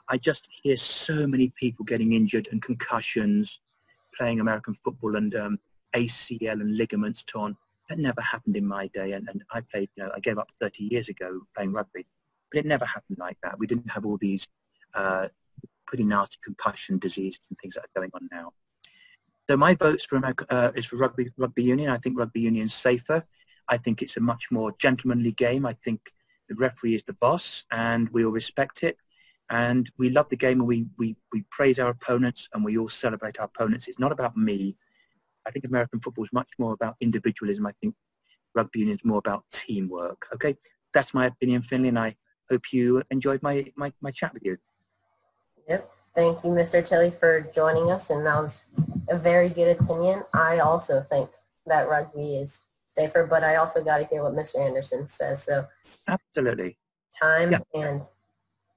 I 0.08 0.18
just 0.18 0.48
hear 0.62 0.76
so 0.76 1.26
many 1.26 1.52
people 1.58 1.84
getting 1.84 2.12
injured 2.12 2.48
and 2.50 2.60
concussions 2.60 3.60
playing 4.16 4.40
American 4.40 4.74
football 4.74 5.16
and 5.16 5.34
um, 5.34 5.58
ACL 5.94 6.60
and 6.60 6.76
ligaments 6.76 7.24
torn. 7.24 7.56
That 7.88 7.98
never 7.98 8.20
happened 8.20 8.56
in 8.56 8.66
my 8.66 8.88
day. 8.88 9.12
And, 9.12 9.28
and 9.28 9.42
I 9.50 9.62
played, 9.62 9.88
you 9.96 10.04
know, 10.04 10.10
I 10.14 10.20
gave 10.20 10.38
up 10.38 10.50
30 10.60 10.84
years 10.84 11.08
ago 11.08 11.40
playing 11.56 11.72
rugby, 11.72 12.06
but 12.52 12.58
it 12.58 12.66
never 12.66 12.84
happened 12.84 13.18
like 13.18 13.38
that. 13.42 13.58
We 13.58 13.66
didn't 13.66 13.90
have 13.90 14.04
all 14.04 14.18
these 14.18 14.46
uh, 14.94 15.28
pretty 15.90 16.04
nasty 16.04 16.38
concussion 16.44 16.98
diseases 16.98 17.40
and 17.50 17.58
things 17.58 17.74
that 17.74 17.82
are 17.82 18.00
going 18.00 18.10
on 18.14 18.28
now. 18.30 18.52
So 19.48 19.56
my 19.56 19.74
votes 19.74 20.04
for 20.04 20.20
uh, 20.48 20.70
is 20.76 20.86
for 20.86 20.96
rugby 20.96 21.28
rugby 21.36 21.64
union. 21.64 21.90
I 21.90 21.98
think 21.98 22.16
rugby 22.16 22.40
union 22.40 22.66
is 22.66 22.74
safer. 22.74 23.26
I 23.66 23.76
think 23.76 24.00
it's 24.00 24.16
a 24.16 24.20
much 24.20 24.44
more 24.52 24.72
gentlemanly 24.78 25.32
game. 25.32 25.66
I 25.66 25.74
think 25.84 26.00
the 26.48 26.54
referee 26.54 26.94
is 26.94 27.02
the 27.02 27.14
boss, 27.14 27.64
and 27.72 28.08
we 28.10 28.24
all 28.24 28.30
respect 28.30 28.84
it. 28.84 28.96
And 29.50 29.90
we 29.98 30.10
love 30.10 30.28
the 30.28 30.36
game, 30.36 30.60
and 30.60 30.68
we 30.68 30.86
we 30.96 31.16
we 31.32 31.42
praise 31.50 31.80
our 31.80 31.90
opponents, 31.90 32.48
and 32.54 32.64
we 32.64 32.78
all 32.78 32.88
celebrate 32.88 33.40
our 33.40 33.46
opponents. 33.46 33.88
It's 33.88 33.98
not 33.98 34.12
about 34.12 34.36
me. 34.36 34.76
I 35.44 35.50
think 35.50 35.64
American 35.64 35.98
football 35.98 36.24
is 36.24 36.32
much 36.32 36.50
more 36.60 36.74
about 36.74 36.94
individualism. 37.00 37.66
I 37.66 37.72
think 37.80 37.96
rugby 38.54 38.78
union 38.78 38.94
is 38.94 39.04
more 39.04 39.18
about 39.18 39.42
teamwork. 39.52 40.28
Okay, 40.34 40.54
that's 40.94 41.12
my 41.12 41.26
opinion, 41.26 41.62
Finley, 41.62 41.88
and 41.88 41.98
I 41.98 42.14
hope 42.48 42.72
you 42.72 43.02
enjoyed 43.10 43.42
my 43.42 43.66
my, 43.74 43.92
my 44.00 44.12
chat 44.12 44.32
with 44.32 44.44
you. 44.44 44.56
Yep. 45.70 45.90
Thank 46.16 46.44
you, 46.44 46.50
Mr. 46.50 46.84
Tilley, 46.84 47.12
for 47.12 47.46
joining 47.54 47.92
us, 47.92 48.10
and 48.10 48.26
that 48.26 48.42
was 48.42 48.64
a 49.08 49.16
very 49.16 49.48
good 49.48 49.78
opinion. 49.78 50.24
I 50.34 50.58
also 50.58 51.00
think 51.00 51.30
that 51.66 51.88
rugby 51.88 52.38
is 52.38 52.64
safer, 52.98 53.24
but 53.24 53.44
I 53.44 53.54
also 53.56 53.82
got 53.82 53.98
to 53.98 54.04
hear 54.06 54.24
what 54.24 54.32
Mr. 54.32 54.58
Anderson 54.58 55.06
says. 55.06 55.44
So 55.44 55.64
absolutely, 56.08 56.76
time 57.22 57.52
yeah. 57.52 57.58
and 57.74 58.02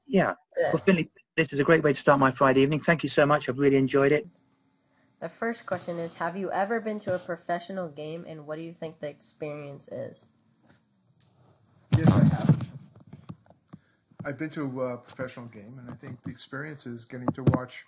yeah. 0.05 0.33
Well, 0.55 0.77
Finley, 0.77 1.09
this 1.35 1.51
is 1.51 1.59
a 1.59 1.63
great 1.63 1.83
way 1.83 1.93
to 1.93 1.99
start 1.99 2.19
my 2.19 2.29
Friday 2.29 2.61
evening. 2.61 2.79
Thank 2.79 3.01
you 3.01 3.09
so 3.09 3.25
much. 3.25 3.49
I've 3.49 3.57
really 3.57 3.77
enjoyed 3.77 4.11
it. 4.11 4.27
The 5.19 5.29
first 5.29 5.65
question 5.65 5.97
is: 5.97 6.13
Have 6.15 6.37
you 6.37 6.51
ever 6.51 6.79
been 6.79 6.99
to 6.99 7.15
a 7.15 7.19
professional 7.19 7.89
game, 7.89 8.23
and 8.27 8.45
what 8.45 8.57
do 8.57 8.61
you 8.61 8.73
think 8.73 8.99
the 8.99 9.09
experience 9.09 9.87
is? 9.87 10.27
Yes, 11.97 12.15
I 12.15 12.23
have. 12.25 12.72
I've 14.25 14.37
been 14.37 14.49
to 14.51 14.81
a 14.83 14.97
professional 14.97 15.47
game, 15.47 15.79
and 15.79 15.89
I 15.91 15.95
think 15.95 16.23
the 16.23 16.29
experience 16.29 16.87
is 16.87 17.03
getting 17.03 17.27
to 17.29 17.43
watch 17.43 17.85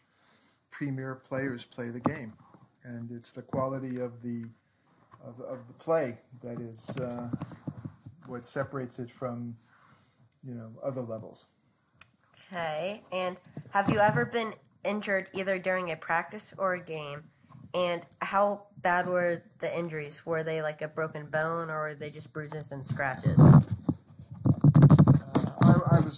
premier 0.70 1.16
players 1.16 1.64
play 1.64 1.90
the 1.90 2.02
game, 2.02 2.34
and 2.84 3.10
it's 3.12 3.32
the 3.32 3.42
quality 3.42 4.00
of 4.00 4.22
the 4.22 4.44
of, 5.26 5.40
of 5.40 5.66
the 5.68 5.74
play 5.74 6.18
that 6.44 6.60
is 6.60 6.90
uh, 6.98 7.30
what 8.28 8.46
separates 8.46 9.00
it 9.00 9.10
from 9.10 9.56
you 10.46 10.56
know 10.56 10.72
other 10.84 11.02
levels. 11.02 11.46
Okay, 12.52 13.02
and 13.14 13.38
have 13.72 13.90
you 13.90 14.00
ever 14.00 14.26
been 14.26 14.54
injured 14.84 15.30
either 15.34 15.58
during 15.58 15.90
a 15.90 15.96
practice 15.96 16.54
or 16.58 16.74
a 16.74 16.84
game? 16.84 17.24
And 17.74 18.04
how 18.22 18.64
bad 18.78 19.08
were 19.08 19.44
the 19.60 19.78
injuries? 19.78 20.26
Were 20.26 20.44
they 20.44 20.62
like 20.62 20.82
a 20.82 20.88
broken 20.90 21.28
bone, 21.28 21.70
or 21.70 21.80
were 21.80 21.96
they 21.96 22.10
just 22.10 22.34
bruises 22.34 22.74
and 22.74 22.86
scratches? 22.86 23.40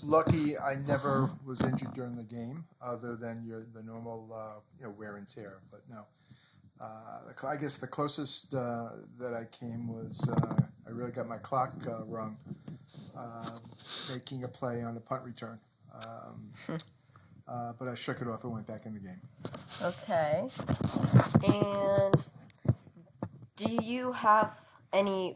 Was 0.02 0.10
lucky. 0.10 0.58
I 0.58 0.76
never 0.88 1.30
was 1.46 1.64
injured 1.64 1.94
during 1.94 2.16
the 2.16 2.24
game, 2.24 2.66
other 2.82 3.16
than 3.16 3.44
your 3.46 3.66
the 3.74 3.82
normal 3.82 4.30
uh, 4.34 4.60
you 4.80 4.86
know 4.86 4.92
wear 4.92 5.18
and 5.18 5.28
tear. 5.28 5.60
But 5.72 5.82
no, 5.90 6.06
uh, 6.80 7.48
I 7.48 7.56
guess 7.56 7.78
the 7.78 7.88
closest 7.88 8.54
uh, 8.54 8.90
that 9.20 9.34
I 9.34 9.46
came 9.46 9.88
was 9.88 10.28
uh, 10.30 10.56
I 10.86 10.90
really 10.90 11.12
got 11.12 11.28
my 11.28 11.38
clock 11.38 11.74
uh, 11.88 12.04
wrong, 12.06 12.38
um, 13.16 13.62
making 14.14 14.44
a 14.44 14.48
play 14.48 14.84
on 14.84 14.96
a 14.98 15.00
punt 15.00 15.24
return. 15.24 15.60
Um, 15.94 16.52
hmm. 16.68 16.76
uh, 17.48 17.74
but 17.80 17.88
I 17.88 17.96
shook 17.96 18.22
it 18.22 18.28
off 18.28 18.44
and 18.44 18.54
went 18.54 18.68
back 18.68 18.86
in 18.86 18.94
the 18.94 19.00
game. 19.00 19.22
Okay. 19.82 20.48
And 21.44 22.28
do 23.56 23.84
you 23.84 24.12
have 24.12 24.56
any 24.94 25.36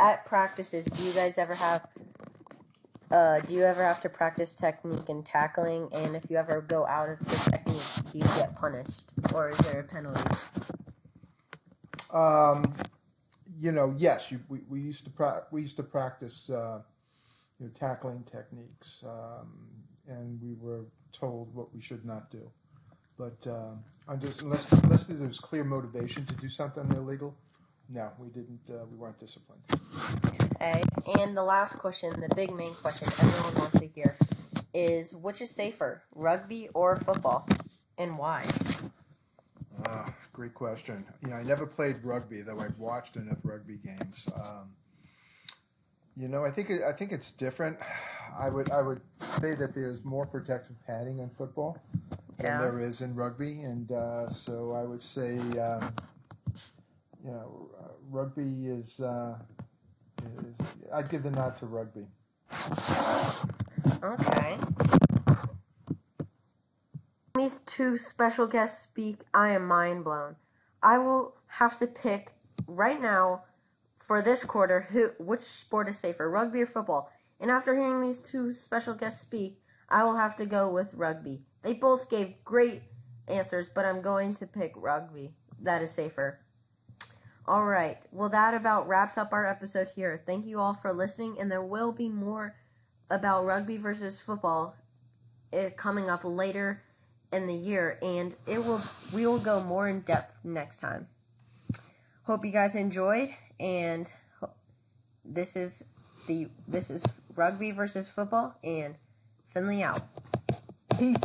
at 0.00 0.24
practices? 0.26 0.86
Do 0.86 1.02
you 1.02 1.12
guys 1.12 1.38
ever 1.38 1.54
have 1.54 1.88
uh, 3.14 3.40
do 3.40 3.54
you 3.54 3.62
ever 3.62 3.82
have 3.84 4.00
to 4.00 4.08
practice 4.08 4.56
technique 4.56 5.08
and 5.08 5.24
tackling? 5.24 5.88
And 5.92 6.16
if 6.16 6.28
you 6.28 6.36
ever 6.36 6.60
go 6.60 6.84
out 6.84 7.08
of 7.08 7.20
the 7.20 7.50
technique, 7.50 8.12
do 8.12 8.18
you 8.18 8.24
get 8.24 8.56
punished, 8.56 9.04
or 9.32 9.50
is 9.50 9.58
there 9.58 9.80
a 9.80 9.84
penalty? 9.84 10.34
Um, 12.12 12.74
you 13.60 13.70
know, 13.70 13.94
yes. 13.96 14.32
You, 14.32 14.40
we, 14.48 14.60
we 14.68 14.80
used 14.80 15.04
to 15.04 15.10
pra- 15.10 15.44
we 15.52 15.62
used 15.62 15.76
to 15.76 15.84
practice 15.84 16.50
uh, 16.50 16.80
you 17.60 17.66
know, 17.66 17.72
tackling 17.72 18.24
techniques, 18.24 19.04
um, 19.06 19.68
and 20.08 20.40
we 20.42 20.54
were 20.60 20.84
told 21.12 21.54
what 21.54 21.72
we 21.72 21.80
should 21.80 22.04
not 22.04 22.32
do. 22.32 22.50
But 23.16 23.46
uh, 23.46 24.16
just, 24.16 24.42
unless 24.42 24.72
unless 24.72 25.06
there's 25.06 25.38
clear 25.38 25.62
motivation 25.62 26.26
to 26.26 26.34
do 26.34 26.48
something 26.48 26.90
illegal, 26.96 27.36
no, 27.88 28.10
we 28.18 28.28
didn't. 28.28 28.60
Uh, 28.68 28.84
we 28.90 28.96
weren't 28.96 29.18
disciplined. 29.18 29.62
Okay, 30.56 30.82
and 31.20 31.36
the 31.36 31.42
last 31.42 31.78
question, 31.78 32.12
the 32.20 32.34
big 32.34 32.54
main 32.54 32.72
question 32.74 33.08
everyone 33.08 33.54
wants 33.54 33.78
to 33.78 33.86
hear, 33.86 34.16
is 34.72 35.14
which 35.14 35.40
is 35.42 35.50
safer, 35.50 36.02
rugby 36.14 36.68
or 36.74 36.96
football, 36.96 37.46
and 37.98 38.16
why? 38.18 38.46
Uh, 39.84 40.06
great 40.32 40.54
question. 40.54 41.04
You 41.22 41.30
know, 41.30 41.36
I 41.36 41.42
never 41.42 41.66
played 41.66 42.02
rugby, 42.02 42.40
though 42.40 42.58
I've 42.58 42.78
watched 42.78 43.16
enough 43.16 43.38
rugby 43.42 43.78
games. 43.84 44.26
Um, 44.34 44.70
you 46.16 46.28
know, 46.28 46.44
I 46.44 46.50
think 46.50 46.70
I 46.70 46.92
think 46.92 47.12
it's 47.12 47.32
different. 47.32 47.76
I 48.38 48.48
would 48.48 48.70
I 48.70 48.80
would 48.80 49.00
say 49.40 49.54
that 49.56 49.74
there's 49.74 50.04
more 50.04 50.26
protective 50.26 50.76
padding 50.86 51.18
in 51.18 51.28
football 51.28 51.78
than 52.38 52.60
there 52.60 52.78
is 52.80 53.02
in 53.02 53.14
rugby, 53.14 53.62
and 53.62 53.92
uh, 53.92 54.28
so 54.28 54.72
I 54.72 54.84
would 54.84 55.02
say. 55.02 55.38
Um, 55.58 55.92
you 57.24 57.30
know, 57.30 57.70
uh, 57.80 57.88
rugby 58.10 58.66
is, 58.66 59.00
uh, 59.00 59.38
is. 60.22 60.76
I'd 60.92 61.08
give 61.08 61.22
the 61.22 61.30
nod 61.30 61.56
to 61.56 61.66
rugby. 61.66 62.06
Okay. 64.02 64.58
These 67.34 67.58
two 67.66 67.96
special 67.96 68.46
guests 68.46 68.82
speak. 68.82 69.20
I 69.32 69.50
am 69.50 69.66
mind 69.66 70.04
blown. 70.04 70.36
I 70.82 70.98
will 70.98 71.36
have 71.46 71.78
to 71.78 71.86
pick 71.86 72.32
right 72.66 73.00
now 73.00 73.44
for 73.98 74.20
this 74.20 74.44
quarter 74.44 74.88
who 74.90 75.10
which 75.18 75.40
sport 75.40 75.88
is 75.88 75.98
safer, 75.98 76.28
rugby 76.28 76.60
or 76.62 76.66
football. 76.66 77.10
And 77.40 77.50
after 77.50 77.74
hearing 77.74 78.02
these 78.02 78.20
two 78.20 78.52
special 78.52 78.94
guests 78.94 79.22
speak, 79.22 79.60
I 79.88 80.04
will 80.04 80.16
have 80.16 80.36
to 80.36 80.46
go 80.46 80.72
with 80.72 80.94
rugby. 80.94 81.42
They 81.62 81.72
both 81.72 82.10
gave 82.10 82.44
great 82.44 82.82
answers, 83.26 83.68
but 83.68 83.84
I'm 83.84 84.02
going 84.02 84.34
to 84.34 84.46
pick 84.46 84.72
rugby. 84.76 85.34
That 85.60 85.82
is 85.82 85.92
safer. 85.92 86.43
All 87.46 87.64
right. 87.64 87.98
Well, 88.10 88.30
that 88.30 88.54
about 88.54 88.88
wraps 88.88 89.18
up 89.18 89.32
our 89.32 89.46
episode 89.46 89.88
here. 89.94 90.22
Thank 90.24 90.46
you 90.46 90.58
all 90.58 90.72
for 90.72 90.92
listening, 90.92 91.36
and 91.38 91.50
there 91.50 91.62
will 91.62 91.92
be 91.92 92.08
more 92.08 92.54
about 93.10 93.44
rugby 93.44 93.76
versus 93.76 94.20
football 94.22 94.76
eh, 95.52 95.68
coming 95.70 96.08
up 96.08 96.22
later 96.24 96.82
in 97.32 97.46
the 97.46 97.54
year, 97.54 97.98
and 98.00 98.34
it 98.46 98.64
will 98.64 98.80
we 99.12 99.26
will 99.26 99.38
go 99.38 99.62
more 99.62 99.88
in 99.88 100.00
depth 100.00 100.38
next 100.42 100.80
time. 100.80 101.06
Hope 102.22 102.46
you 102.46 102.50
guys 102.50 102.74
enjoyed, 102.74 103.28
and 103.60 104.10
this 105.22 105.54
is 105.54 105.84
the 106.26 106.48
this 106.66 106.88
is 106.88 107.04
rugby 107.36 107.72
versus 107.72 108.08
football, 108.08 108.56
and 108.64 108.94
Finley 109.48 109.82
out. 109.82 110.00
Peace. 110.98 111.20